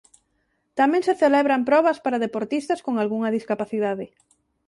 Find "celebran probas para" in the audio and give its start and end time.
1.21-2.21